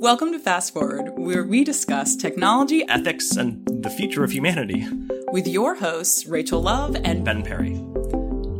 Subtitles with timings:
[0.00, 4.86] Welcome to Fast Forward, where we discuss technology ethics, and the future of humanity.
[5.32, 7.84] with your hosts, Rachel Love and Ben Perry.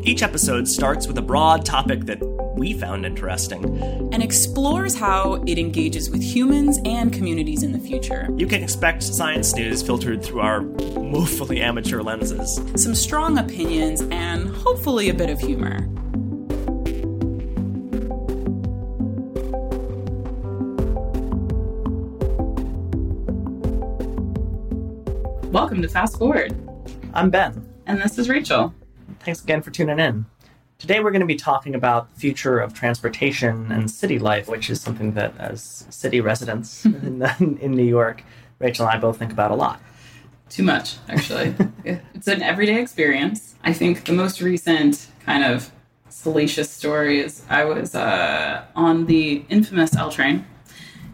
[0.03, 2.19] Each episode starts with a broad topic that
[2.57, 3.65] we found interesting.
[4.13, 8.29] and explores how it engages with humans and communities in the future.
[8.37, 12.61] You can expect science news filtered through our woefully amateur lenses.
[12.75, 15.89] Some strong opinions and hopefully a bit of humor.
[25.79, 26.57] Welcome to Fast Forward,
[27.15, 27.65] I'm Ben.
[27.87, 28.75] and this is Rachel.
[29.21, 30.27] Thanks again for tuning in.
[30.77, 34.71] Today we're going to be talking about the future of transportation and city life, which
[34.71, 37.23] is something that, as city residents in,
[37.61, 38.25] in New York,
[38.59, 39.81] Rachel and I both think about a lot.
[40.49, 41.55] Too much, actually.
[41.85, 43.55] it's an everyday experience.
[43.63, 45.71] I think the most recent kind of
[46.09, 50.45] salacious story is I was uh, on the infamous L train.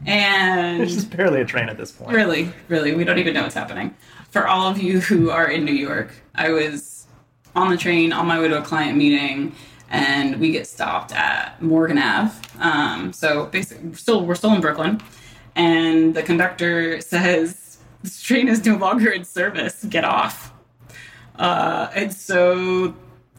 [0.07, 2.13] Which is barely a train at this point.
[2.13, 3.95] really, really, we don't even know what's happening.
[4.35, 7.07] For all of you who are in New York, I was
[7.55, 9.55] on the train on my way to a client meeting.
[9.91, 12.35] And we get stopped at Morgan Ave.
[12.59, 15.01] Um, so basically, we're still we're still in Brooklyn,
[15.55, 19.85] and the conductor says this train is no longer in service.
[19.85, 20.53] Get off.
[21.37, 22.93] Uh, and so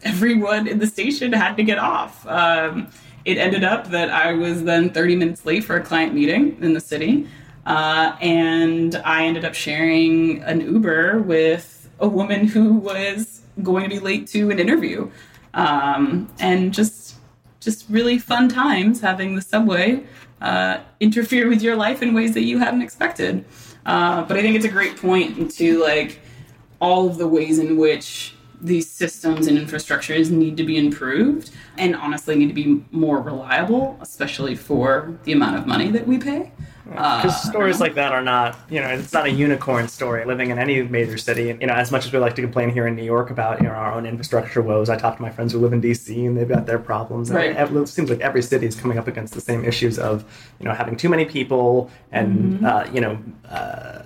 [0.03, 2.25] everyone in the station had to get off.
[2.25, 2.88] Um,
[3.25, 6.71] it ended up that I was then 30 minutes late for a client meeting in
[6.71, 7.27] the city.
[7.66, 13.89] Uh, and I ended up sharing an Uber with a woman who was going to
[13.89, 15.09] be late to an interview.
[15.53, 17.16] Um, and just
[17.61, 20.03] just really fun times having the subway
[20.39, 23.44] uh, interfere with your life in ways that you hadn't expected.
[23.85, 26.19] Uh, but I think it's a great point into like
[26.79, 31.95] all of the ways in which these systems and infrastructures need to be improved and
[31.95, 36.52] honestly need to be more reliable, especially for the amount of money that we pay.
[36.94, 40.51] Uh, Because stories like that are not, you know, it's not a unicorn story living
[40.51, 41.50] in any major city.
[41.50, 43.59] And, you know, as much as we like to complain here in New York about,
[43.59, 46.25] you know, our own infrastructure woes, I talk to my friends who live in DC
[46.28, 47.29] and they've got their problems.
[47.31, 47.56] And Right.
[47.57, 50.24] it seems like every city is coming up against the same issues of,
[50.59, 53.18] you know, having too many people and, uh, you know,
[53.50, 54.03] uh,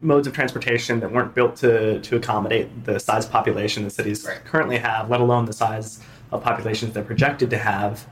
[0.00, 4.44] modes of transportation that weren't built to, to accommodate the size population the cities Right.
[4.44, 6.00] currently have, let alone the size
[6.32, 8.06] of populations they're projected to have.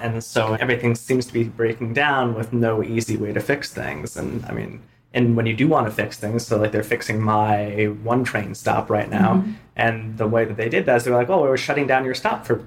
[0.00, 4.16] And so everything seems to be breaking down with no easy way to fix things.
[4.16, 4.80] And I mean,
[5.14, 8.54] and when you do want to fix things, so like they're fixing my one train
[8.54, 9.42] stop right now,
[9.76, 11.86] and the way that they did that is they were like, oh, we were shutting
[11.86, 12.62] down your stop for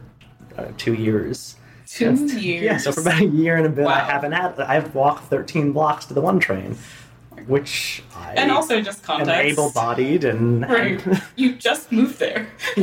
[0.57, 1.56] uh, two years.
[1.88, 2.63] two years.
[2.63, 4.59] Yeah, so for about a year and a bit, I haven't had.
[4.59, 6.78] I've walked 13 blocks to the one train,
[7.45, 9.51] which I and also just am context.
[9.51, 10.68] able-bodied and.
[10.68, 11.01] Right.
[11.35, 12.47] you just moved there.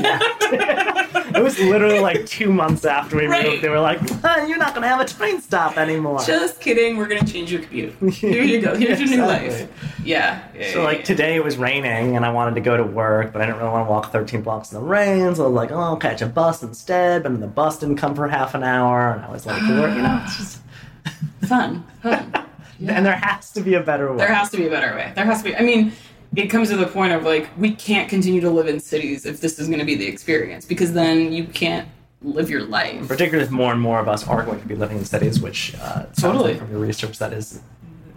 [1.34, 3.46] it was literally like two months after we Right.
[3.46, 3.62] moved.
[3.62, 6.96] They were like, "Ah, "You're not going to have a train stop anymore." Just kidding.
[6.96, 7.94] We're gonna change your commute.
[8.12, 8.76] Here you go.
[8.76, 9.48] Here's your new Exactly.
[9.50, 9.68] life.
[10.04, 10.42] Yeah.
[10.54, 11.04] yeah, So yeah, like yeah.
[11.04, 13.70] today it was raining and I wanted to go to work, but I didn't really
[13.72, 15.34] want to walk 13 blocks in the rain.
[15.34, 17.96] So I was like, "Oh, I'll catch a bus instead." But then the bus didn't
[17.96, 20.60] come for half an hour, and I was like, to "You know, it's just."
[21.48, 21.84] fun.
[22.02, 22.32] Fun.
[22.86, 24.18] And there has to be a better way.
[24.18, 25.10] There has to be a better way.
[25.16, 25.56] There has to be.
[25.56, 25.90] I mean,
[26.36, 29.40] it comes to the point of like we can't continue to live in cities if
[29.40, 31.88] this is going to be the experience because then you can't
[32.22, 33.06] live your life.
[33.06, 35.74] Particularly if more and more of us are going to be living in cities, which
[35.80, 36.52] uh, Totally.
[36.52, 37.60] like from your research that is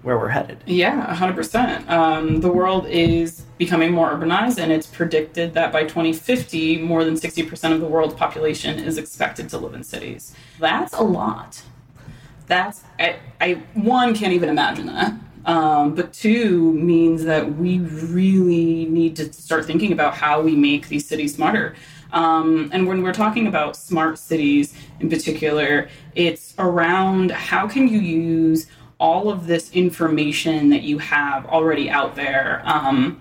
[0.02, 0.58] where we're headed.
[0.66, 1.88] Yeah, 100%.
[1.88, 7.14] Um, the world is becoming more urbanized, and it's predicted that by 2050, more than
[7.14, 10.34] 60% of the world's population is expected to live in cities.
[10.60, 11.62] That's a lot.
[12.48, 15.14] That's, I, I one, can't even imagine that.
[15.46, 20.88] Um, but two means that we really need to start thinking about how we make
[20.88, 21.76] these cities smarter.
[22.14, 28.00] Um, and when we're talking about smart cities in particular, it's around how can you
[28.00, 28.68] use
[29.02, 33.20] all of this information that you have already out there um,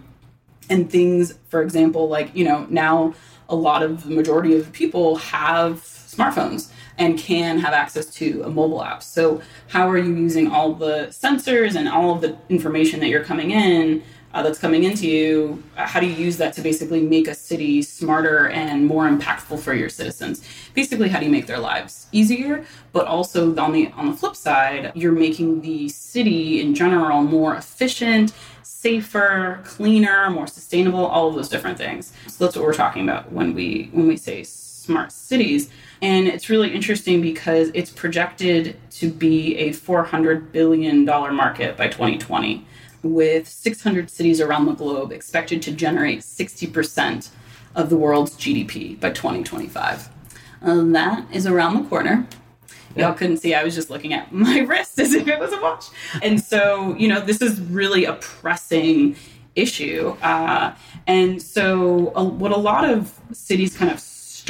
[0.69, 3.15] and things for example like you know now
[3.49, 6.71] a lot of the majority of people have smartphones
[7.01, 9.03] and can have access to a mobile app.
[9.03, 13.25] So how are you using all the sensors and all of the information that you're
[13.25, 14.03] coming in
[14.35, 15.63] uh, that's coming into you?
[15.77, 19.73] How do you use that to basically make a city smarter and more impactful for
[19.73, 20.47] your citizens?
[20.75, 22.67] Basically how do you make their lives easier?
[22.93, 27.57] But also on the on the flip side you're making the city in general more
[27.57, 32.13] efficient safer cleaner more sustainable all of those different things.
[32.29, 35.71] So that's what we're talking about when we when we say smart cities
[36.03, 41.89] and it's really interesting because it's projected to be a 400 billion dollar market by
[41.89, 42.67] 2020
[43.03, 47.31] with 600 cities around the globe expected to generate 60%
[47.75, 50.09] of the world's GDP by 2025.
[50.63, 52.27] Uh, that is around the corner.
[52.97, 53.55] Y'all couldn't see.
[53.55, 55.87] I was just looking at my wrist as if it was a watch.
[56.23, 59.17] And so, you know, this is really a pressing
[59.55, 60.17] issue.
[60.23, 60.75] Uh,
[61.07, 64.01] and so, uh, what a lot of cities kind of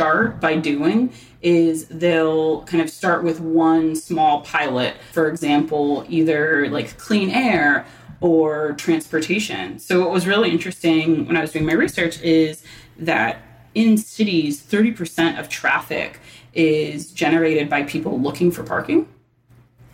[0.00, 1.12] start by doing
[1.43, 7.85] is they'll kind of start with one small pilot, for example, either like clean air
[8.23, 9.79] or transportation.
[9.79, 12.64] So, what was really interesting when I was doing my research is
[12.99, 13.43] that
[13.75, 16.19] in cities, 30% of traffic
[16.55, 19.06] is generated by people looking for parking.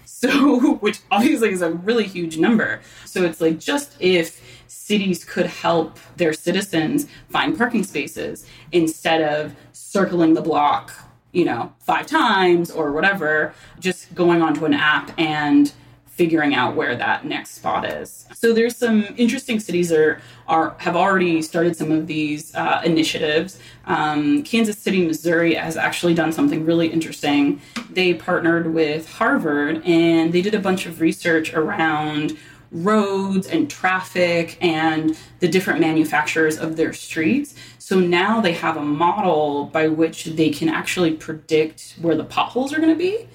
[0.04, 2.80] So, which obviously is a really huge number.
[3.06, 4.40] So, it's like just if
[4.86, 10.92] cities could help their citizens find parking spaces instead of circling the block,
[11.32, 15.72] you know, five times or whatever, just going onto an app and
[16.06, 18.26] figuring out where that next spot is.
[18.32, 22.80] So there's some interesting cities that are, are have already started some of these uh,
[22.84, 23.58] initiatives.
[23.86, 27.60] Um, Kansas City, Missouri has actually done something really interesting.
[27.90, 32.38] They partnered with Harvard and they did a bunch of research around
[32.72, 37.54] roads and traffic and the different manufacturers of their streets.
[37.78, 42.72] So now they have a model by which they can actually predict where the potholes
[42.72, 43.28] are going to be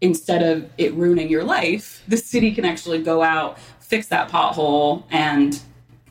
[0.00, 5.04] instead of it ruining your life, the city can actually go out, fix that pothole,
[5.10, 5.60] and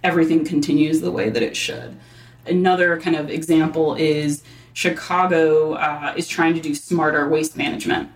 [0.03, 1.97] everything continues the way that it should.
[2.45, 4.43] Another kind of example is
[4.73, 8.09] Chicago uh, is trying to do smarter waste management.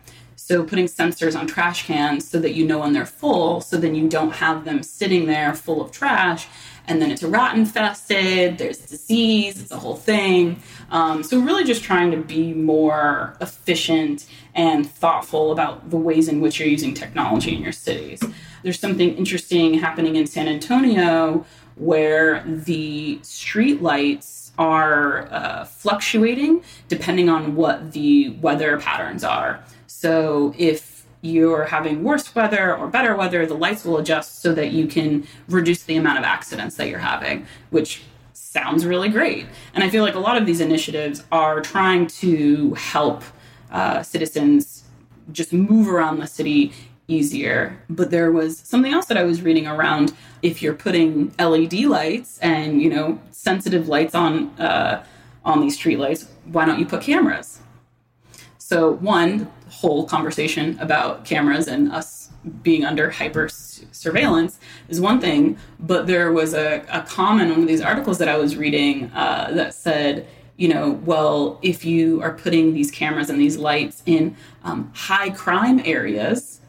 [0.52, 3.96] So, putting sensors on trash cans so that you know when they're full, so then
[3.96, 6.46] you don't have them sitting there full of trash
[6.88, 10.62] and then it's rat infested, there's disease, it's a whole thing.
[10.90, 16.42] Um, so, really just trying to be more efficient and thoughtful about the ways in
[16.42, 18.22] which you're using technology in your cities.
[18.62, 21.46] There's something interesting happening in San Antonio
[21.76, 29.64] where the street lights are uh, fluctuating depending on what the weather patterns are.
[30.02, 34.72] So, if you're having worse weather or better weather, the lights will adjust so that
[34.72, 38.02] you can reduce the amount of accidents that you're having, which
[38.34, 39.46] sounds really great.
[39.76, 43.24] And I feel like a lot of these initiatives are trying to help
[43.70, 44.86] uh, citizens
[45.32, 46.74] just move around the city
[47.08, 47.78] easier.
[47.88, 52.40] But there was something else that I was reading around if you're putting LED lights
[52.40, 55.06] and, you know, sensitive lights on uh,
[55.46, 57.60] on these street lights, why don't you put cameras?
[58.72, 62.30] So one, whole conversation about cameras and us
[62.64, 67.62] being under hyper surveillance is one thing, but there was a, a comment in one
[67.64, 70.26] of these articles that I was reading uh, that said,
[70.56, 75.32] you know, well, if you are putting these cameras and these lights in um, high
[75.32, 76.62] crime areas,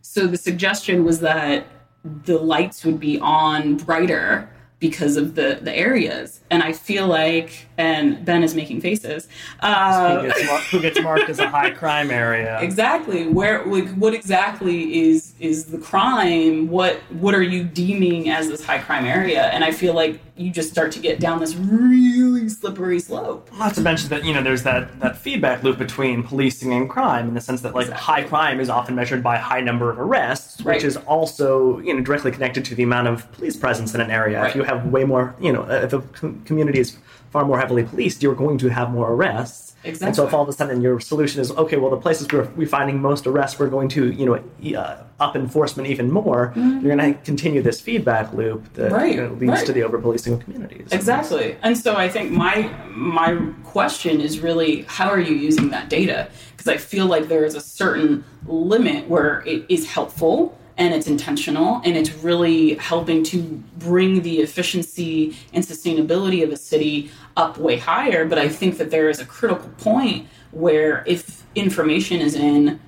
[0.00, 1.66] so the suggestion was that
[2.04, 4.48] the lights would be on brighter
[4.80, 6.40] because of the the areas.
[6.50, 9.28] And i feel like and ben is making faces
[9.60, 12.58] uh, who, gets who, gets marked as a high crime area.
[12.68, 13.26] Exactly.
[13.26, 16.68] Where like what exactly is is the crime?
[16.68, 19.46] What what are you deeming as this high crime area?
[19.46, 23.74] And i feel like you just start to get down this really slippery slope not
[23.74, 27.34] to mention that you know there's that that feedback loop between policing and crime in
[27.34, 28.04] the sense that like exactly.
[28.04, 30.76] high crime is often measured by high number of arrests right.
[30.76, 34.10] which is also you know directly connected to the amount of police presence in an
[34.10, 34.50] area right.
[34.50, 36.00] if you have way more, you know, if a
[36.44, 36.96] community is
[37.30, 39.68] far more heavily policed, you're going to have more arrests.
[39.84, 40.06] Exactly.
[40.08, 42.44] And so if all of a sudden your solution is, okay, well, the places where
[42.56, 46.84] we're finding most arrests, we're going to, you know, uh, up enforcement even more, mm-hmm.
[46.84, 49.14] you're going to continue this feedback loop that right.
[49.14, 49.66] you know, leads right.
[49.66, 50.88] to the over policing of communities.
[50.90, 51.56] Exactly.
[51.62, 56.28] And so I think my my question is really, how are you using that data?
[56.56, 61.08] Because I feel like there is a certain limit where it is helpful and it's
[61.08, 63.42] intentional and it's really helping to
[63.78, 68.90] bring the efficiency and sustainability of a city up way higher but i think that
[68.90, 72.78] there is a critical point where if information is in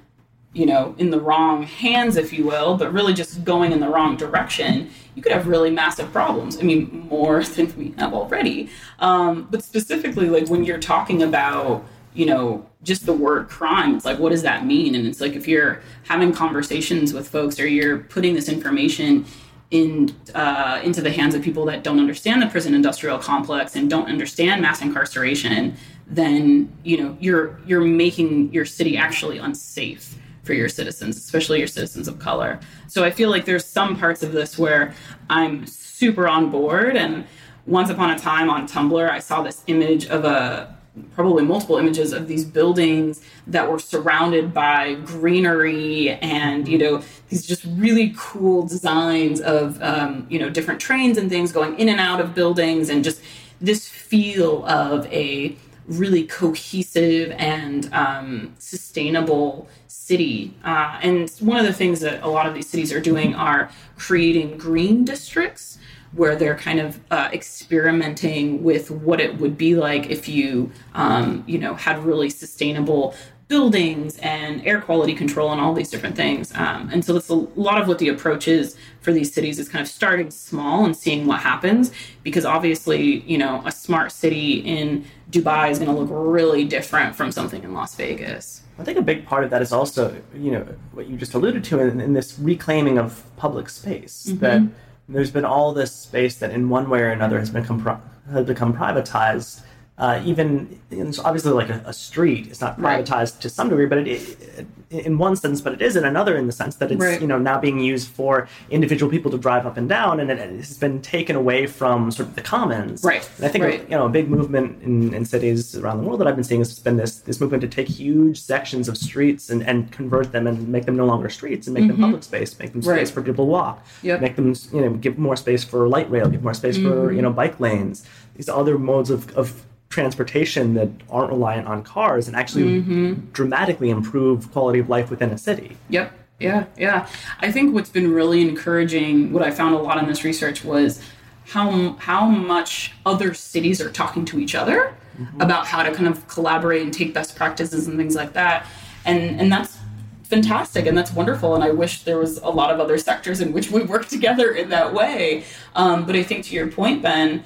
[0.52, 3.88] you know in the wrong hands if you will but really just going in the
[3.88, 6.58] wrong direction you could have really massive problems.
[6.58, 8.70] I mean more than we have already.
[8.98, 14.04] Um, but specifically like when you're talking about you know just the word crime it's
[14.04, 14.94] like what does that mean?
[14.94, 19.26] And it's like if you're having conversations with folks or you're putting this information
[19.70, 23.88] in uh, into the hands of people that don't understand the prison industrial complex and
[23.88, 30.54] don't understand mass incarceration then you know you're you're making your city actually unsafe for
[30.54, 32.58] your citizens especially your citizens of color.
[32.88, 34.94] So i feel like there's some parts of this where
[35.28, 37.24] i'm super on board and
[37.66, 40.76] once upon a time on tumblr i saw this image of a
[41.14, 47.46] probably multiple images of these buildings that were surrounded by greenery and you know these
[47.46, 52.00] just really cool designs of um, you know different trains and things going in and
[52.00, 53.20] out of buildings and just
[53.60, 60.54] this feel of a really cohesive and um, sustainable city.
[60.64, 63.70] Uh, and one of the things that a lot of these cities are doing are
[63.96, 65.78] creating green districts
[66.12, 71.44] where they're kind of uh, experimenting with what it would be like if you, um,
[71.46, 73.14] you know, had really sustainable
[73.50, 76.52] buildings and air quality control and all these different things.
[76.54, 79.68] Um, and so that's a lot of what the approach is for these cities is
[79.68, 81.90] kind of starting small and seeing what happens
[82.22, 87.16] because obviously, you know, a smart city in Dubai is going to look really different
[87.16, 88.62] from something in Las Vegas.
[88.78, 91.64] I think a big part of that is also, you know, what you just alluded
[91.64, 94.26] to in, in this reclaiming of public space.
[94.28, 94.38] Mm-hmm.
[94.38, 94.62] That
[95.10, 98.00] there's been all this space that, in one way or another, has become
[98.30, 99.62] has become privatized
[100.00, 103.40] uh, even it's obviously like a, a, street it's not privatized right.
[103.42, 106.46] to some degree but it, it, in one sense but it is in another in
[106.46, 107.20] the sense that it's right.
[107.20, 110.38] you know now being used for individual people to drive up and down and it
[110.38, 113.82] has been taken away from sort of the commons right and i think right.
[113.82, 116.62] you know a big movement in, in cities around the world that i've been seeing
[116.62, 120.46] has been this this movement to take huge sections of streets and, and convert them
[120.46, 121.92] and make them no longer streets and make mm-hmm.
[121.92, 124.18] them public space make them space for people to walk yep.
[124.22, 126.88] make them you know give more space for light rail give more space mm-hmm.
[126.88, 129.66] for you know bike lanes these other modes of, of
[130.00, 133.14] transportation that aren't reliant on cars and actually mm-hmm.
[133.32, 135.76] dramatically improve quality of life within a city.
[135.90, 136.12] Yep.
[136.38, 137.06] Yeah, yeah.
[137.40, 141.02] I think what's been really encouraging, what I found a lot in this research was
[141.48, 145.38] how how much other cities are talking to each other mm-hmm.
[145.38, 148.64] about how to kind of collaborate and take best practices and things like that.
[149.04, 149.76] And and that's
[150.22, 153.52] fantastic and that's wonderful and i wish there was a lot of other sectors in
[153.52, 155.42] which we work together in that way
[155.74, 157.42] um, but i think to your point ben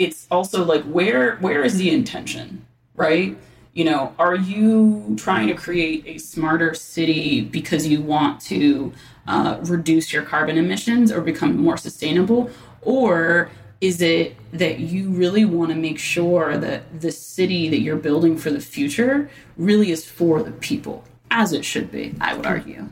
[0.00, 2.64] it's also like where where is the intention,
[2.96, 3.36] right?
[3.74, 8.92] You know, are you trying to create a smarter city because you want to
[9.28, 13.50] uh, reduce your carbon emissions or become more sustainable, or
[13.82, 18.38] is it that you really want to make sure that the city that you're building
[18.38, 22.14] for the future really is for the people, as it should be?
[22.22, 22.88] I would argue.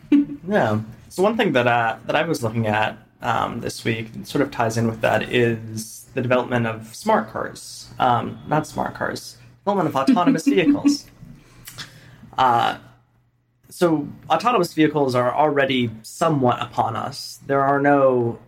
[0.46, 0.80] yeah.
[1.08, 4.50] So one thing that uh, that I was looking at um, this week sort of
[4.50, 9.88] ties in with that is the development of smart cars, um, not smart cars, development
[9.88, 11.06] of autonomous vehicles.
[12.38, 12.78] Uh,
[13.68, 17.40] so autonomous vehicles are already somewhat upon us.
[17.46, 18.38] There are no,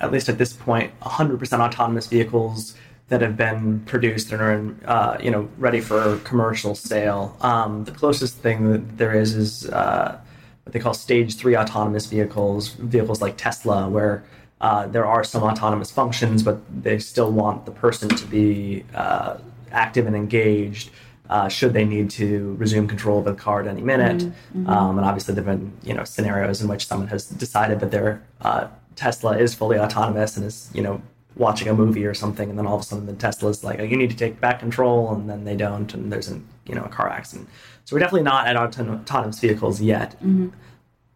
[0.00, 2.74] at least at this point, 100% autonomous vehicles
[3.08, 7.36] that have been produced and are in, uh, you know ready for commercial sale.
[7.40, 10.18] Um, the closest thing that there is is uh,
[10.64, 14.24] what they call stage three autonomous vehicles, vehicles like Tesla, where
[14.60, 19.36] uh, there are some autonomous functions, but they still want the person to be uh,
[19.70, 20.90] active and engaged.
[21.28, 24.18] Uh, should they need to resume control of the car at any minute?
[24.18, 24.60] Mm-hmm.
[24.60, 24.70] mm-hmm.
[24.70, 28.22] Um, and obviously, there've been you know scenarios in which someone has decided that their
[28.40, 31.02] uh, Tesla is fully autonomous and is you know
[31.34, 33.78] watching a movie or something, and then all of a sudden the Tesla is like,
[33.80, 36.74] oh, "You need to take back control," and then they don't, and there's an you
[36.74, 37.48] know a car accident.
[37.84, 40.48] So we're definitely not at autonomous vehicles yet, mm-hmm.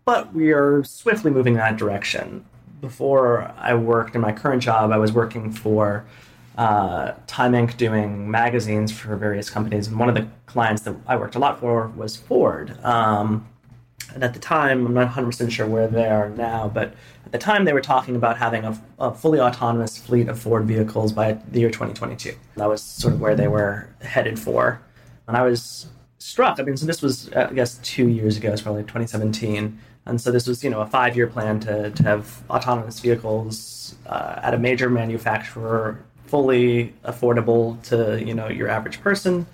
[0.05, 2.45] but we are swiftly moving in that direction
[2.81, 6.05] before I worked in my current job, I was working for
[6.57, 7.77] uh, Time Inc.
[7.77, 9.89] doing magazines for various companies.
[9.89, 12.83] And one of the clients that I worked a lot for was Ford.
[12.85, 13.47] Um,
[14.15, 16.95] and at the time, I'm not 100% sure where they are now, but
[17.25, 20.65] at the time they were talking about having a, a, fully autonomous fleet of Ford
[20.65, 22.35] vehicles by the year 2022.
[22.57, 24.81] That was sort of where they were headed for.
[25.29, 25.87] And I was
[26.19, 26.59] struck.
[26.59, 29.79] I mean, so this was, I guess, two years ago, it's probably 2017.
[30.07, 34.41] And so this was, you know, a five-year plan to, to have autonomous vehicles uh,
[34.43, 39.47] at a major manufacturer, fully affordable to, you know, your average person,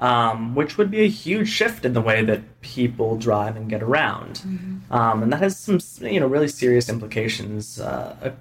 [0.00, 3.82] um, which would be a huge shift in the way that people drive and get
[3.82, 4.40] around.
[4.40, 4.92] Mm-hmm.
[4.92, 8.32] Um, and that has some, you know, really serious implications uh,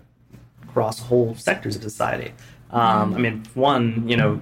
[0.64, 2.34] across whole sectors of society.
[2.72, 3.14] Um, mm-hmm.
[3.14, 4.42] I mean, one, you know,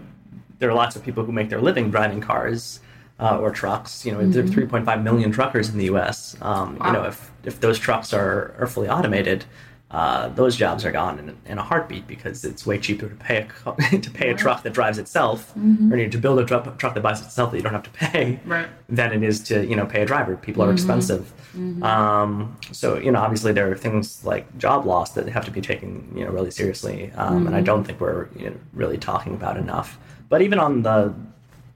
[0.60, 2.80] there are lots of people who make their living driving cars
[3.20, 4.06] uh, or trucks.
[4.06, 4.32] You know, mm-hmm.
[4.32, 4.76] there are mm-hmm.
[4.76, 6.36] 3.5 million truckers in the U.S.
[6.42, 6.88] Um, wow.
[6.88, 9.46] You know, if if those trucks are are fully automated,
[9.92, 13.48] uh, those jobs are gone in, in, a heartbeat because it's way cheaper to pay
[13.66, 15.92] a to pay a truck that drives itself, mm-hmm.
[15.92, 18.40] or to build a truck, truck that buys itself that you don't have to pay,
[18.46, 18.68] right.
[18.88, 20.38] than it is to you know pay a driver.
[20.38, 20.76] People are mm-hmm.
[20.76, 21.82] expensive, mm-hmm.
[21.82, 25.60] um, so you know obviously there are things like job loss that have to be
[25.62, 27.66] taken you know really seriously, um, and I mm-hmm.
[27.66, 29.98] don't think we're you know, really talking about enough.
[30.30, 31.16] But even on the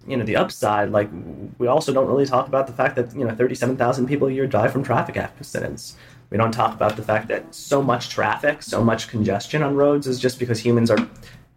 [0.08, 1.10] you know the upside like
[1.58, 4.48] we also don't really talk about the fact that you know 37,000 people a year
[4.48, 5.96] die from traffic accidents
[6.30, 10.08] we don't talk about the fact that so much traffic so much congestion on roads
[10.08, 11.08] is just because humans are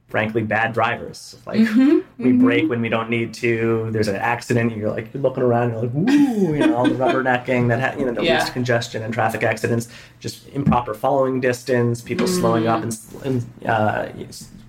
[0.08, 2.44] frankly bad drivers like mm-hmm, we mm-hmm.
[2.44, 5.64] brake when we don't need to there's an accident and you're like you're looking around
[5.64, 8.34] and you're like woo you know all the rubbernecking that ha- you know that yeah.
[8.34, 9.88] leads to congestion and traffic accidents
[10.20, 12.40] just improper following distance people mm-hmm.
[12.40, 14.08] slowing up and, and uh,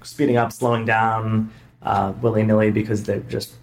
[0.02, 1.52] speeding up slowing down
[1.84, 3.54] uh, willy nilly because they're just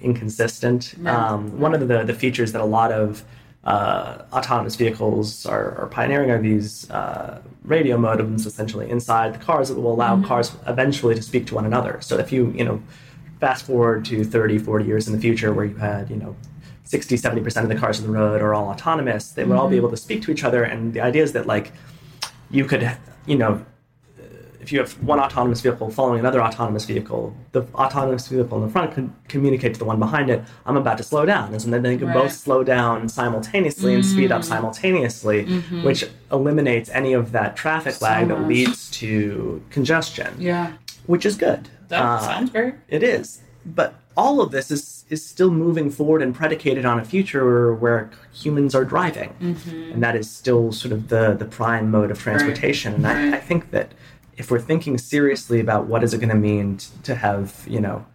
[0.00, 0.94] inconsistent.
[1.06, 3.24] Um, one of the, the features that a lot of
[3.64, 9.68] uh, autonomous vehicles are, are pioneering are these uh, radio modems essentially inside the cars
[9.68, 11.98] that will allow cars eventually to speak to one another.
[12.00, 12.82] So if you, you know,
[13.38, 16.36] fast forward to 30, 40 years in the future where you had, you know,
[16.84, 19.76] 60, 70% of the cars on the road are all autonomous, they would all be
[19.76, 20.64] able to speak to each other.
[20.64, 21.72] And the idea is that, like,
[22.50, 22.96] you could,
[23.26, 23.64] you know,
[24.60, 28.70] if you have one autonomous vehicle following another autonomous vehicle, the autonomous vehicle in the
[28.72, 31.54] front can communicate to the one behind it, I'm about to slow down.
[31.54, 32.14] And then they can Right.
[32.14, 35.44] both slow down simultaneously and speed up simultaneously,
[35.82, 38.48] which eliminates any of that traffic lag that much.
[38.48, 40.72] leads to congestion, Yeah.
[41.06, 41.68] which is good.
[41.88, 42.74] That Uh, sounds great.
[42.88, 43.40] it is.
[43.64, 48.10] But all of this is is still moving forward and predicated on a future where
[48.32, 49.30] humans are driving.
[49.42, 49.92] Mm-hmm.
[49.94, 52.94] And that is still sort of the, the prime mode of transportation.
[52.94, 53.34] And Right.
[53.34, 53.90] I, I think that
[54.40, 57.78] if we're thinking seriously about what is it going to mean t- to have, you
[57.80, 58.06] know,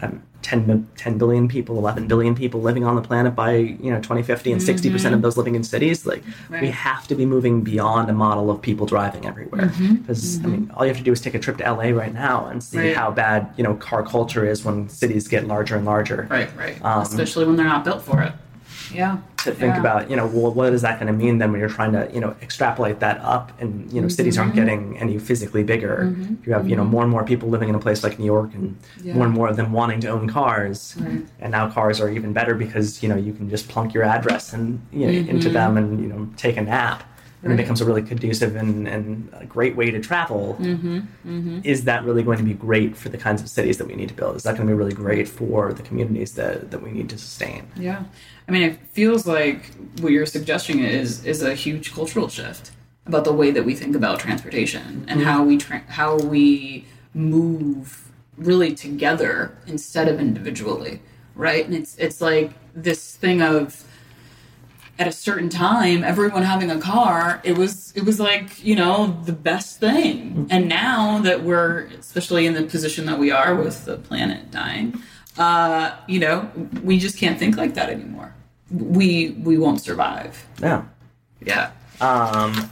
[0.00, 3.98] um, 10, 10 billion people, 11 billion people living on the planet by, you know,
[4.00, 8.10] 2050 and 60% of those living in cities, like we have to be moving beyond
[8.10, 9.70] a model of people driving everywhere.
[10.00, 12.12] Because, I mean, all you have to do is take a trip to LA right
[12.12, 12.96] now and see Right.
[12.96, 16.26] how bad, you know, car culture is when cities get larger and larger.
[16.28, 16.84] Right, right.
[16.84, 18.32] Um, Especially when they're not built for it.
[18.94, 19.18] Yeah.
[19.44, 19.80] To think Yeah.
[19.80, 22.08] about, you know, well, what is that going to mean then when you're trying to,
[22.14, 24.42] you know, extrapolate that up and, you know, cities Mm-hmm.
[24.42, 26.14] aren't getting any physically bigger.
[26.46, 28.54] You have, you know, more and more people living in a place like New York
[28.54, 29.14] and Yeah.
[29.14, 30.94] more and more of them wanting to own cars.
[31.00, 31.26] Right.
[31.40, 34.52] And now cars are even better because, you know, you can just plunk your address
[34.52, 35.52] and, you know, into Mm-hmm.
[35.54, 37.02] them and, you know, take a nap.
[37.42, 40.56] And it becomes a really conducive and, and a great way to travel.
[40.60, 41.60] Mm-hmm.
[41.64, 44.08] Is that really going to be great for the kinds of cities that we need
[44.10, 44.36] to build?
[44.36, 47.18] Is that going to be really great for the communities that, that we need to
[47.18, 47.68] sustain?
[47.74, 48.04] Yeah.
[48.46, 49.66] I mean, it feels like
[50.00, 52.70] what you're suggesting is is a huge cultural shift
[53.06, 56.84] about the way that we think about transportation and how we tra- how we
[57.14, 61.00] move really together instead of individually,
[61.34, 61.64] right?
[61.64, 63.84] And it's it's like this thing of
[64.98, 69.20] at a certain time everyone having a car it was it was like you know
[69.24, 70.46] the best thing.
[70.50, 75.00] And now that we're especially in the position that we are with the planet dying
[75.38, 76.50] uh you know
[76.82, 78.34] we just can't think like that anymore.
[78.70, 80.46] We we won't survive.
[80.60, 80.84] Yeah.
[81.40, 81.72] yeah.
[82.00, 82.70] Um,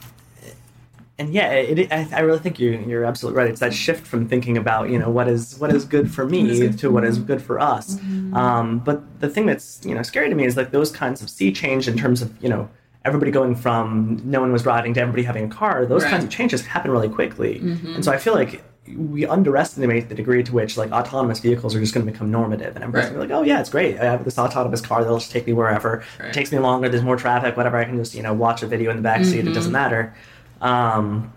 [1.21, 3.49] and yeah, it, I, I really think you, you're absolutely right.
[3.49, 6.71] It's that shift from thinking about you know what is what is good for me
[6.73, 7.95] to what is good for us.
[7.95, 8.35] Mm-hmm.
[8.35, 11.29] Um, but the thing that's you know scary to me is like those kinds of
[11.29, 12.67] sea change in terms of you know
[13.05, 15.85] everybody going from no one was driving to everybody having a car.
[15.85, 16.11] Those Right.
[16.11, 17.95] kinds of changes happen really quickly, mm-hmm.
[17.95, 18.63] and so I feel like
[18.97, 22.75] we underestimate the degree to which like autonomous vehicles are just going to become normative
[22.75, 23.29] and everybody's Right.
[23.29, 26.03] like oh yeah it's great i have this autonomous car that'll just take me wherever
[26.19, 26.29] Right.
[26.29, 28.67] it takes me longer there's more traffic whatever i can just you know watch a
[28.67, 29.71] video in the back seat it doesn't mm-hmm.
[29.73, 30.15] matter
[30.61, 31.33] um,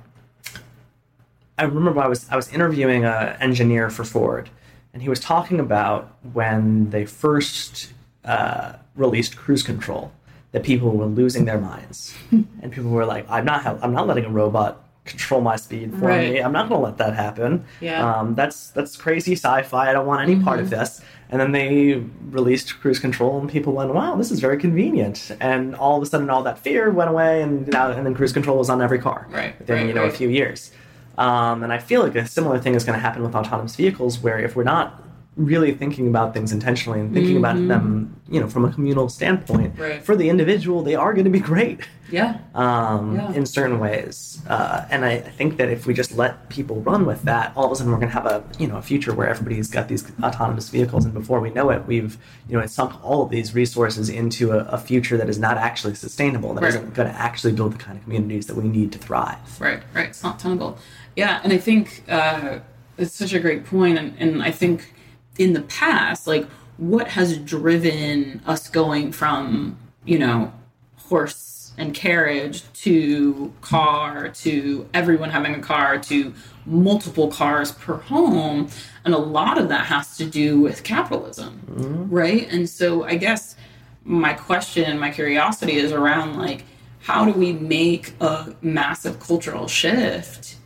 [1.58, 4.48] i remember i was i was interviewing an engineer for ford
[4.92, 7.92] and he was talking about when they first
[8.24, 10.12] uh, released cruise control
[10.52, 14.24] that people were losing their minds and people were like i'm not i'm not letting
[14.24, 16.32] a robot control my speed for Right.
[16.32, 18.00] me i'm not going to let that happen Yeah.
[18.00, 18.20] Mm-hmm.
[18.20, 22.02] um, that's that's crazy sci-fi i don't want any part of this and then they
[22.30, 25.30] released cruise control and people went wow this is very convenient.
[25.40, 28.32] And all of a sudden all that fear went away and now and then cruise
[28.32, 30.70] control was on every car Right, within right, you know a few years.
[31.16, 34.18] Um, and i feel like a similar thing is going to happen with autonomous vehicles
[34.18, 35.00] where if we're not
[35.36, 39.72] really thinking about things intentionally and thinking about them you know from a communal standpoint
[39.74, 39.82] Mm-hmm.
[39.82, 40.02] Right.
[40.04, 43.32] for the individual they are going to be great yeah um, Yeah.
[43.32, 44.40] in certain ways.
[44.48, 47.72] Uh, and I think that if we just let people run with that, all of
[47.72, 50.04] a sudden we're going to have a you know a future where everybody's got these
[50.22, 52.16] autonomous vehicles, and before we know it, we've
[52.48, 55.94] you know sunk all of these resources into a, a future that is not actually
[55.94, 56.74] sustainable, that Right.
[56.74, 59.38] not going to actually build the kind of communities that we need to thrive.
[59.60, 60.08] Right, right.
[60.10, 60.78] It's not tenable.
[61.16, 62.58] Yeah, and I think uh,
[62.98, 64.92] it's such a great point, and, and I think
[65.38, 70.52] in the past, like what has driven us going from you know
[70.96, 76.32] horse and carriage to car to everyone having a car to
[76.66, 78.68] multiple cars per home,
[79.04, 82.08] and a lot of that has to do with capitalism, mm-hmm.
[82.08, 82.50] right?
[82.50, 83.56] And so I guess
[84.04, 86.64] my question, my curiosity is around like
[87.00, 90.56] how do we make a massive cultural shift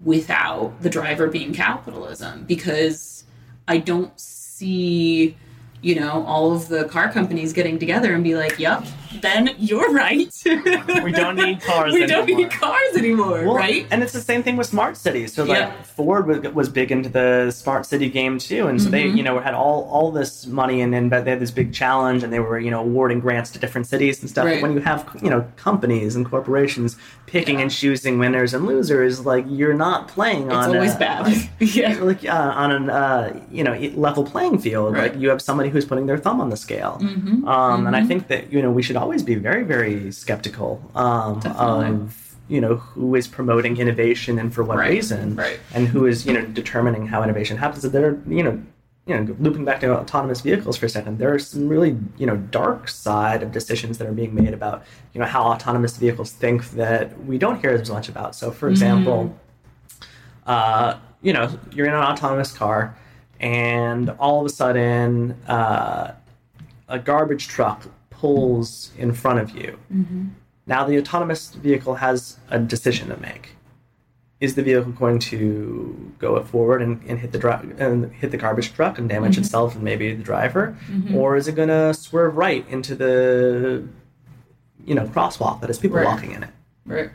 [0.00, 2.44] without the driver being capitalism?
[2.44, 3.23] Because
[3.66, 5.36] I don't see,
[5.82, 8.84] you know, all of the car companies getting together and be like, yep,
[9.20, 10.32] then you're right.
[11.02, 11.92] we don't need cars.
[11.92, 13.86] we don't need cars anymore, Well, right?
[13.90, 15.32] And it's the same thing with smart cities.
[15.34, 15.82] So like Yeah.
[15.82, 19.16] Ford was, was big into the smart city game too, and so they Mm-hmm.
[19.18, 22.22] you know had all all this money and then but they had this big challenge,
[22.22, 24.46] and they were you know awarding grants to different cities and stuff.
[24.46, 24.60] Right.
[24.60, 26.96] But when you have you know companies and corporations
[27.26, 31.50] picking and choosing winners and losers, like you're not playing It's on always a- bad.
[31.60, 31.94] yeah.
[32.00, 34.94] like uh, on an uh, you know level playing field.
[34.94, 35.12] Right.
[35.12, 37.46] Like you have somebody who's putting their thumb on the scale, Mm-hmm.
[37.48, 40.70] um, and I think that you know we should always be very very skeptical
[41.04, 41.96] um, of
[42.54, 44.90] you know who is promoting innovation and for what Right.
[44.96, 45.58] reason, Right.
[45.76, 47.82] and who is you know determining how innovation happens.
[47.84, 48.56] That there are you know.
[49.06, 52.24] You know, looping back to autonomous vehicles for a second, there are some really, you
[52.28, 54.78] know, dark side of decisions that are being made about,
[55.12, 58.34] you know, how autonomous vehicles think that we don't hear as much about.
[58.34, 59.18] So, for example,
[60.46, 62.96] uh, you know, you're in an autonomous car,
[63.40, 66.12] and all of a sudden, uh,
[66.88, 67.82] a garbage truck
[68.24, 69.78] pulls in front of you.
[69.92, 70.28] Mm-hmm.
[70.66, 73.50] Now, the autonomous vehicle has a decision to make.
[74.40, 78.36] Is the vehicle going to go forward and, and hit the dri- and hit the
[78.44, 79.42] garbage truck and damage mm-hmm.
[79.42, 81.14] itself and maybe the driver, mm-hmm.
[81.14, 83.86] or is it going to swerve right into the
[84.88, 86.06] you know crosswalk that has people Right.
[86.06, 86.50] walking in it?
[86.86, 87.10] Right.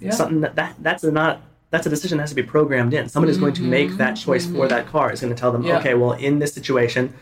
[0.00, 0.10] Yeah.
[0.10, 3.08] something that, that that's a not that's a decision that has to be programmed in.
[3.08, 5.12] Someone is going to make that choice for that car.
[5.12, 5.70] Is going to tell them, Mm-hmm.
[5.74, 5.78] Yeah.
[5.80, 7.12] okay, well, in this situation,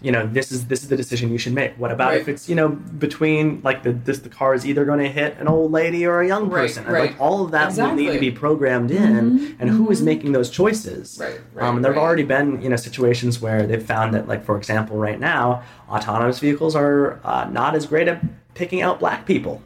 [0.00, 1.74] you know, this is this is the decision you should make.
[1.78, 4.98] What about if it's you know between like the this the car is either going
[4.98, 6.84] to hit an old lady or a young Right, person?
[6.84, 7.10] And, right.
[7.10, 10.50] Like all of that will need to be programmed in, and who is making those
[10.50, 11.18] choices?
[11.20, 12.06] Right, right, um, and there have right.
[12.06, 16.38] already been you know situations where they've found that like for example right now autonomous
[16.38, 18.22] vehicles are uh, not as great at
[18.54, 19.62] picking out black people.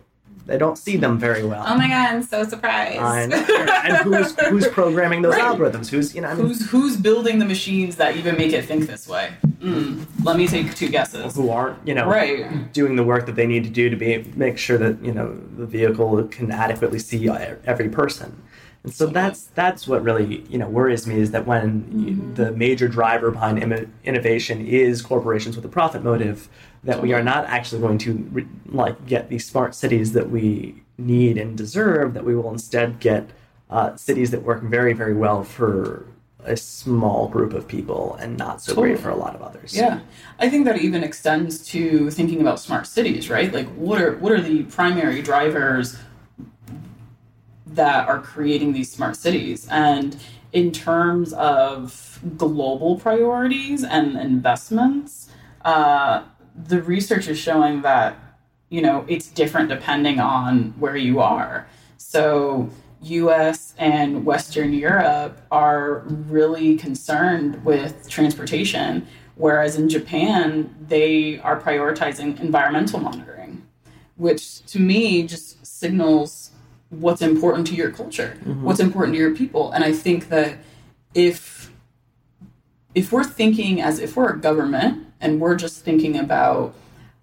[0.49, 1.63] They don't see them very well.
[1.67, 2.99] Oh my god, I'm so surprised.
[3.89, 5.45] And who's who's programming those Right.
[5.45, 5.89] algorithms?
[5.91, 6.29] Who's you know?
[6.29, 9.31] I mean, who's who's building the machines that even make it think this way?
[9.61, 10.07] Mm.
[10.25, 11.37] Let me take two guesses.
[11.37, 12.73] who aren't you know Right.
[12.73, 15.37] doing the work that they need to do to be make sure that you know
[15.59, 17.29] the vehicle can adequately see
[17.67, 18.31] every person.
[18.85, 22.53] And so that's that's what really you know worries me is that when you, the
[22.53, 26.49] major driver behind Im- innovation is corporations with a profit motive,
[26.85, 31.39] that we are not actually going to like get these smart cities that we need
[31.39, 32.15] and deserve.
[32.15, 33.31] That we will instead get
[33.71, 36.07] uh, cities that work very very well for
[36.45, 39.77] a small group of people and not so great for a lot of others.
[39.77, 40.01] Yeah,
[40.39, 43.53] I think that even extends to thinking about smart cities, right?
[43.53, 45.97] Like, what are what are the primary drivers
[47.67, 49.69] that are creating these smart cities?
[49.71, 50.17] And
[50.53, 55.31] in terms of global priorities and investments,
[55.65, 56.23] uh,
[56.67, 58.17] the research is showing that
[58.69, 61.69] you know it's different depending on where you are.
[61.97, 62.71] So
[63.03, 72.41] US and Western Europe are really concerned with transportation, whereas in Japan, they are prioritizing
[72.41, 73.67] environmental monitoring,
[74.17, 76.51] which to me just signals
[76.91, 78.63] what's important to your culture, mm-hmm.
[78.63, 79.71] what's important to your people.
[79.73, 80.59] And I think that
[81.15, 81.71] if
[82.95, 86.75] if we're thinking as if we're a government and we're just thinking about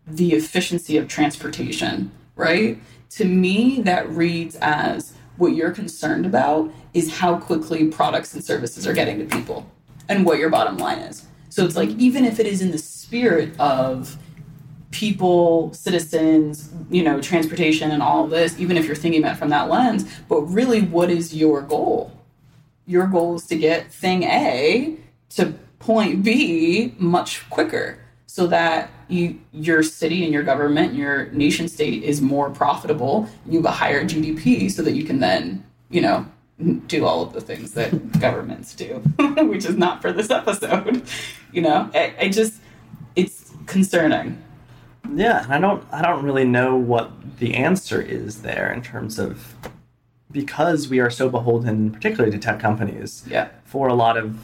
[0.08, 2.80] the efficiency of transportation, right?
[3.12, 8.88] To me, that reads as what you're concerned about is how quickly products and services
[8.88, 9.70] are getting to people
[10.08, 11.26] and what your bottom line is.
[11.50, 14.18] So it's like, even if it is in the spirit of
[14.92, 19.70] people, citizens, you know, transportation and all this, even if you're thinking about from that
[19.70, 22.12] lens, but really, what is your goal?
[22.86, 24.98] Your goal is to get thing A
[25.32, 31.68] to point B much quicker so that you, your city and your government, your nation
[31.68, 33.30] state is more profitable.
[33.46, 36.26] You have a higher GDP so that you can then, you know,
[36.88, 38.96] do all of the things that governments do,
[39.38, 41.04] which is not for this episode.
[41.54, 42.60] You know, I, I just,
[43.16, 44.44] it's concerning.
[45.14, 49.56] Yeah, I don't I don't really know what the answer is there in terms of
[50.32, 53.48] because we are so beholden, particularly to tech companies, Yeah.
[53.64, 54.38] for a lot of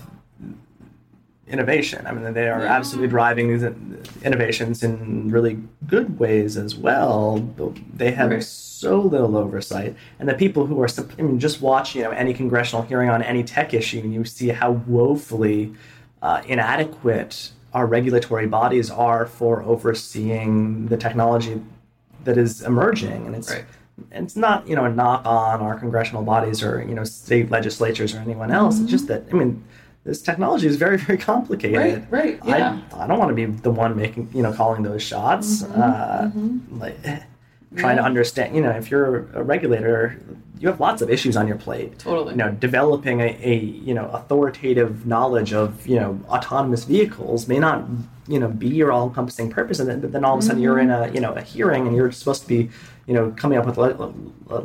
[1.51, 2.05] innovation.
[2.07, 2.73] I mean, they are Yeah.
[2.77, 3.63] absolutely driving these
[4.23, 7.39] innovations in really good ways as well.
[7.57, 8.43] But they have Right.
[8.43, 10.87] so little oversight, and the people who are
[11.19, 14.23] I mean, just watch you know any congressional hearing on any tech issue, and you
[14.25, 15.73] see how woefully
[16.21, 21.61] uh, inadequate our regulatory bodies are for overseeing the technology
[22.23, 23.51] that is emerging, and it's.
[23.51, 23.65] Right.
[24.11, 28.15] It's not, you know, a knock on our congressional bodies or you know state legislatures
[28.15, 28.79] or anyone else.
[28.79, 29.63] It's just that I mean,
[30.03, 32.07] this technology is very, very complicated.
[32.11, 32.81] Right, right, yeah.
[32.93, 35.63] I, I don't want to be the one making, you know, calling those shots.
[35.63, 36.31] uh,
[36.71, 37.19] Like, eh,
[37.75, 40.19] trying to understand, you know, if you're a regulator,
[40.59, 41.97] you have lots of issues on your plate.
[41.99, 42.31] Totally.
[42.33, 47.57] You know, developing a, a you know authoritative knowledge of you know autonomous vehicles may
[47.59, 47.85] not
[48.31, 50.79] you know be your all-encompassing purpose and then, but then all of a sudden you're
[50.79, 52.69] in a you know a hearing and you're supposed to be
[53.07, 54.13] you know coming up with le-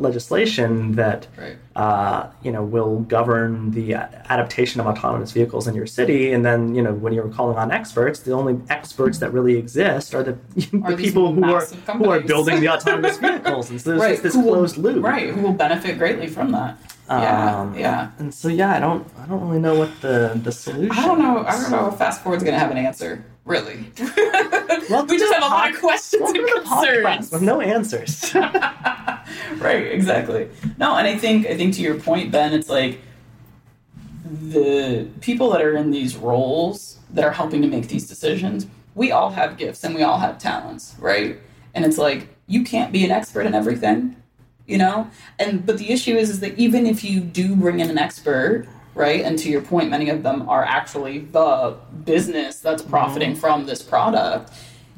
[0.07, 1.57] legislation that Right.
[1.75, 6.75] uh, you know will govern the adaptation of autonomous vehicles in your city and then
[6.75, 10.33] you know when you're calling on experts the only experts that really exist are the,
[10.85, 14.11] Are the people who are massive who are building the autonomous vehicles and so there's
[14.13, 15.31] just this who will- closed loop Right.
[15.31, 16.79] Who will benefit greatly from that?
[17.09, 17.61] yeah.
[17.61, 18.11] Um, yeah.
[18.19, 21.21] and so yeah i don't i don't really know what the the solution I don't
[21.21, 21.45] know.
[21.47, 23.25] I don't know if Fast Forward's going to have an answer.
[23.47, 23.93] Really.
[24.91, 27.31] Welcome we just to have a lot of questions Welcome and to the podcast concerns.
[27.31, 28.35] with no answers
[29.59, 33.01] right exactly no and i think i think to your point ben it's like
[34.25, 39.13] the people that are in these roles that are helping to make these decisions we
[39.13, 41.39] all have gifts and we all have talents right
[41.75, 44.17] and it's like you can't be an expert in everything
[44.67, 47.91] you know and but the issue is is that even if you do bring in
[47.91, 49.21] an expert right?
[49.23, 52.91] And to your point many of them are actually the business that's mm-hmm.
[52.91, 54.53] profiting from this product.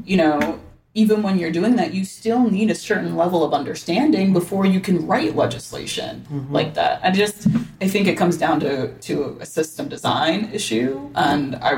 [0.05, 0.61] You know
[0.95, 4.81] even when you're doing that you still need a certain level of understanding before you
[4.81, 6.53] can write legislation mm-hmm.
[6.53, 7.01] like that.
[7.05, 7.47] I just
[7.81, 11.11] i think it comes down to to a system design issue.
[11.15, 11.73] And i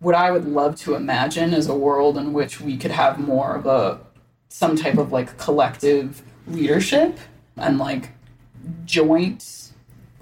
[0.00, 3.56] what i would love to imagine is a world in which we could have more
[3.56, 4.00] of a
[4.48, 7.18] some type of like collective leadership
[7.56, 8.10] and like
[8.84, 9.72] joint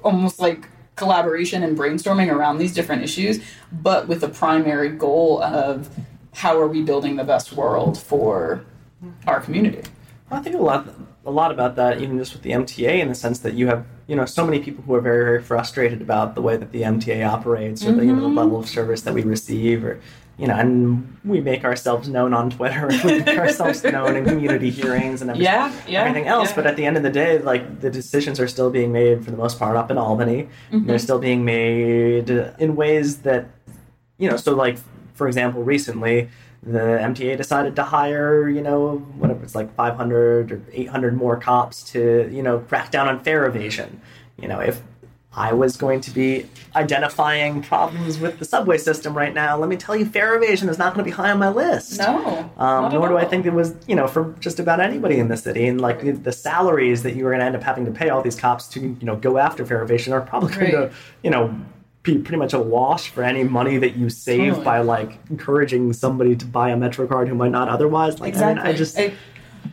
[0.02, 5.88] almost like collaboration and brainstorming around these different issues but with the primary goal of
[6.36, 8.64] how are we building the best world for
[9.26, 9.82] our community.
[10.30, 10.86] I think a lot,
[11.24, 13.86] a lot about that, even just with the MTA, in the sense that you have,
[14.06, 16.82] you know, so many people who are very, very frustrated about the way that the
[16.82, 18.38] MTA operates, or the, you know, the mm-hmm.
[18.38, 20.00] level of service that we receive, or,
[20.38, 24.24] you know, and we make ourselves known on Twitter, and we make ourselves known in
[24.24, 26.50] community hearings and everything, Yeah, yeah, everything else.
[26.50, 26.56] yeah.
[26.56, 29.30] But at the end of the day, like the decisions are still being made for
[29.30, 30.48] the most part up in Albany.
[30.70, 30.86] Mm-hmm.
[30.86, 33.46] They're still being made in ways that
[34.18, 34.78] you know, so like
[35.14, 36.28] for example, recently
[36.62, 41.82] the MTA decided to hire, you know, whatever it's like 500 or 800 more cops
[41.92, 44.00] to, you know, crack down on fare evasion.
[44.40, 44.82] You know, if
[45.36, 49.76] I was going to be identifying problems with the subway system right now, let me
[49.76, 51.98] tell you, fare evasion is not going to be high on my list.
[51.98, 55.28] no Um, nor do I think it was, you know, for just about anybody in
[55.28, 55.66] the city.
[55.66, 58.08] And like the, the salaries that you were going to end up having to pay
[58.08, 60.90] all these cops to, you know, go after fare evasion are probably going Right.
[60.90, 61.54] to, you know,
[62.02, 64.64] be pretty much a wash for any money that you save Totally.
[64.64, 68.20] by like encouraging somebody to buy a Metro card who might not otherwise.
[68.20, 69.12] Like, exactly I, mean, I just, I-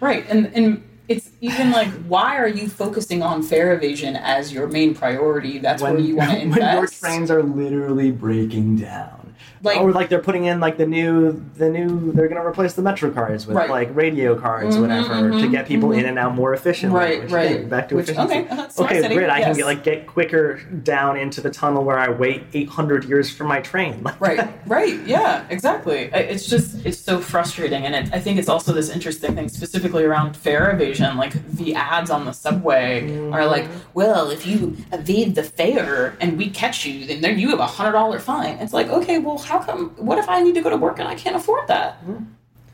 [0.02, 4.68] right and and it's even like why are you focusing on fare evasion as your
[4.68, 9.36] main priority that's where you want to invest when your trains are literally breaking down.
[9.64, 12.82] Like- or like they're putting in like the new the new they're gonna replace the
[12.82, 13.70] metro cards with Right.
[13.70, 16.00] like radio cards Mhm, whatever to mhm, get people mhm.
[16.00, 17.52] in and out more efficiently Right, right.
[17.52, 18.40] again, back to Which- efficiency.
[18.40, 19.30] okay, uh-huh, okay great.
[19.30, 23.30] I can get like get quicker down into the tunnel where i wait 800 years
[23.32, 24.04] for my train.
[24.20, 26.10] Right right yeah exactly.
[26.14, 30.04] It's just it's so frustrating and it, i think it's also this interesting thing specifically
[30.04, 35.36] around fare evasion like the ads on the subway are like well if you evade
[35.36, 38.58] the fare and we catch you then then you have a hundred dollar fine.
[38.60, 41.08] It's like okay well how come what if i need to go to work and
[41.08, 41.96] i can't afford that?
[41.98, 42.24] Hmm.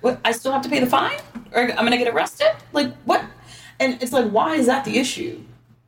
[0.02, 1.20] What i still have to pay the fine?
[1.54, 2.52] Or i'm gonna get arrested?
[2.72, 3.24] Like what?
[3.80, 5.44] And it's like why is that the issue?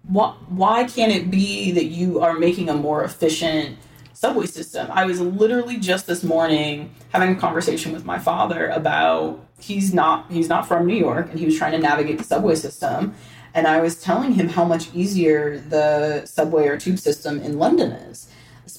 [0.08, 3.78] Why, why can't it be that you are making a more efficient
[4.14, 4.88] subway system?
[4.92, 10.30] I was literally just this morning having a conversation with my father about he's not
[10.30, 13.14] he's not from New York and he was trying to navigate the subway system.
[13.54, 17.92] And I was telling him how much easier the subway or tube system in London
[17.92, 18.30] is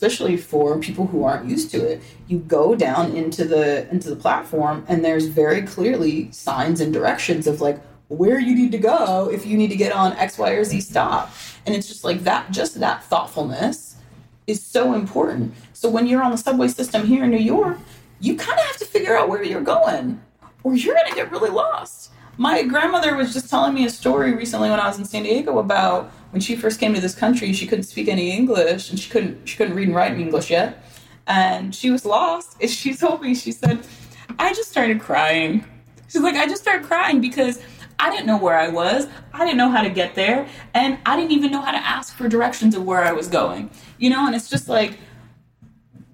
[0.02, 4.16] especially for people who aren't used to it you go down into the into the
[4.16, 7.78] platform and there's very clearly signs and directions of like
[8.16, 10.80] where you need to go if you need to get on X, Y, or Z
[10.80, 11.32] stop.
[11.64, 13.96] And it's just like that, just that thoughtfulness
[14.46, 15.54] is so important.
[15.72, 17.78] So when you're on the subway system here in New York,
[18.20, 20.20] you kind of have to figure out where you're going
[20.62, 22.10] or you're going to get really lost.
[22.38, 25.58] My grandmother was just telling me a story recently when I was in San Diego
[25.58, 29.10] about when she first came to this country, she couldn't speak any English and she
[29.10, 30.82] couldn't she couldn't read and write in English yet.
[31.26, 32.56] And she was lost.
[32.60, 33.84] And she told me, she said,
[34.38, 35.64] I just started crying.
[36.08, 37.60] She's like, I just started crying because
[37.98, 39.06] I didn't know where I was.
[39.32, 40.48] I didn't know how to get there.
[40.74, 43.70] And I didn't even know how to ask for directions of where I was going.
[43.98, 44.98] You know, and it's just like,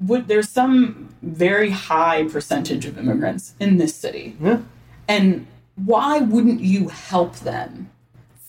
[0.00, 4.36] would, there's some very high percentage of immigrants in this city.
[4.40, 4.60] Yeah.
[5.08, 5.46] And
[5.84, 7.90] why wouldn't you help them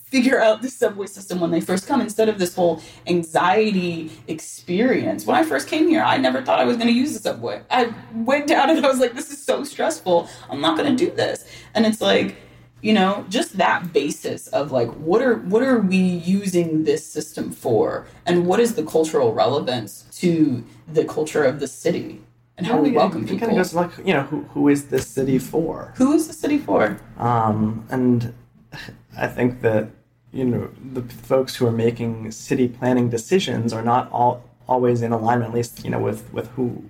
[0.09, 5.25] figure out the subway system when they first come instead of this whole anxiety experience?
[5.25, 7.61] When I first came here, I never thought I was going to use the subway.
[7.69, 10.27] I went down and I was like, this is so stressful.
[10.49, 11.45] I'm not going to do this.
[11.75, 12.35] And it's like,
[12.81, 17.51] you know, just that basis of like what are what are we using this system
[17.51, 22.21] for and what is the cultural relevance to the culture of the city?
[22.59, 23.39] And how we welcome it people.
[23.39, 25.93] kind of goes like you know who who is this city for?
[25.97, 26.99] Who is the city for?
[27.17, 28.33] Um, and
[29.17, 29.87] I think that
[30.31, 35.11] you know the folks who are making city planning decisions are not all always in
[35.11, 36.83] alignment, at least you know with with who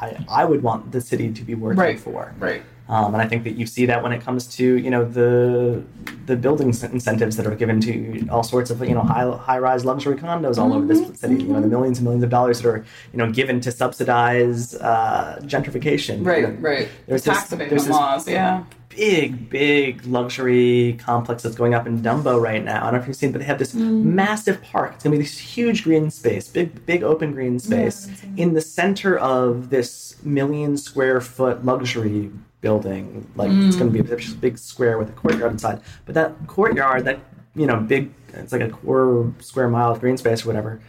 [0.00, 2.00] I I would want the city to be working Right.
[2.00, 2.32] for.
[2.38, 2.62] Right.
[2.88, 5.82] Um, and I think that you see that when it comes to you know the
[6.26, 9.84] the building incentives that are given to all sorts of you know high high rise
[9.84, 11.10] luxury condos all over Mm-hmm.
[11.10, 11.34] this city.
[11.42, 14.74] You know the millions and millions of dollars that are you know given to subsidize
[14.76, 16.24] uh, gentrification.
[16.24, 16.40] Right.
[16.42, 16.88] You know, Right.
[17.06, 18.26] There's Tax this- there's this laws.
[18.28, 18.64] Yeah.
[18.88, 22.78] big, big luxury complex that's going up in Dumbo right now.
[22.80, 24.92] I don't know if you've seen, but they have this massive park.
[24.94, 29.16] It's gonna be this huge green space, big, big open green space in the center
[29.18, 32.30] of this million square foot luxury
[32.68, 33.30] building.
[33.34, 34.04] Like it's gonna be a
[34.44, 35.80] big- square with a courtyard inside.
[36.04, 37.18] But that courtyard, that
[37.54, 40.80] you know, big, it's like a quarter square mile of green space or whatever,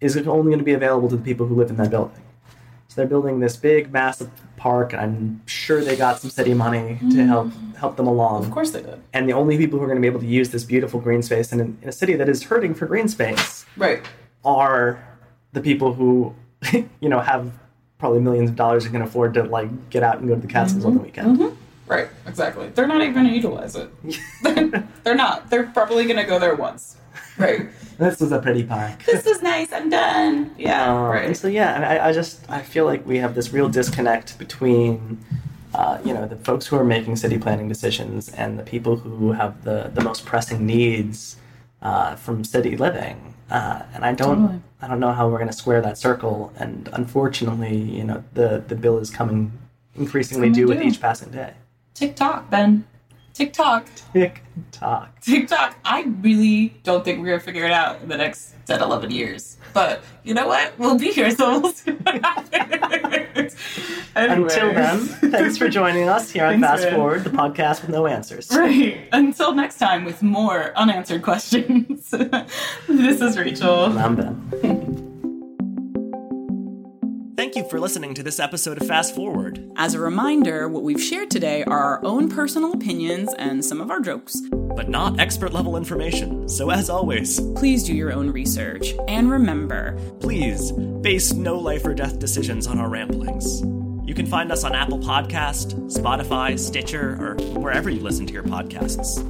[0.00, 2.22] is only going to be available to the people who live in that building.
[2.88, 6.98] So they're building this big, massive park, and I'm sure they got some city money
[7.00, 7.26] to mm.
[7.26, 7.50] help
[7.82, 8.44] help them along.
[8.44, 9.00] Of course they did.
[9.12, 11.22] And the only people who are going to be able to use this beautiful green
[11.22, 14.02] space in, in a city that is hurting for green space Right.
[14.44, 15.02] are
[15.52, 16.34] the people who,
[17.00, 17.50] you know, have
[18.02, 20.48] probably millions of dollars and can afford to like get out and go to the
[20.48, 21.56] Catskills on the weekend.
[21.86, 22.08] Right.
[22.26, 22.68] Exactly.
[22.70, 23.88] They're not even going to utilize it.
[25.04, 25.48] They're not.
[25.50, 26.96] They're probably going to go there once.
[27.38, 27.68] Right.
[27.98, 29.04] This was a pretty park.
[29.06, 29.70] this is nice.
[29.72, 30.52] I'm done.
[30.58, 30.90] Yeah.
[30.90, 31.36] Um, And right.
[31.36, 35.20] so yeah, I, I just I feel like we have this real disconnect between
[35.74, 39.30] uh, you know the folks who are making city planning decisions and the people who
[39.32, 41.36] have the the most pressing needs
[41.82, 43.34] uh, from city living.
[43.50, 44.62] Uh, and I don't Totally.
[44.82, 46.52] I don't know how we're going to square that circle.
[46.58, 49.52] And unfortunately, you know the the bill is coming
[49.94, 51.54] increasingly due with each passing day.
[51.94, 52.84] TikTok, Ben.
[53.34, 53.86] TikTok.
[54.12, 55.20] Tick tock.
[55.20, 55.76] TikTok.
[55.84, 59.56] I really don't think we're gonna figure it out in the next 10, 11 years.
[59.72, 60.78] But you know what?
[60.78, 63.56] We'll be here, so we'll see what happens.
[64.14, 66.94] Until then, thanks for joining us here on Thanks, Fast.
[66.94, 68.50] Forward, the podcast with no answers.
[68.50, 69.08] Right.
[69.12, 72.10] Until next time with more unanswered questions.
[72.88, 73.98] this is Rachel.
[73.98, 74.70] I'm Ben.
[77.52, 79.70] Thank you for listening to this episode of Fast Forward.
[79.76, 83.90] As a reminder, what we've shared today are our own personal opinions and some of
[83.90, 84.40] our jokes.
[84.74, 86.48] but not expert level information.
[86.48, 88.94] So, as always, Please do your own research.
[89.06, 93.62] And remember, please base no life or death decisions on our ramblings.
[94.04, 98.42] You can find us on Apple Podcast, Spotify, Stitcher, or wherever you listen to your
[98.42, 99.22] podcasts.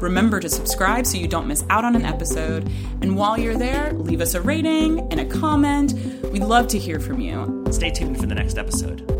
[0.00, 2.70] remember to subscribe so you don't miss out on an episode.
[3.02, 5.94] And while you're there, leave us a rating and a comment.
[6.32, 7.64] We'd love to hear from you.
[7.70, 9.19] Stay tuned for the next episode.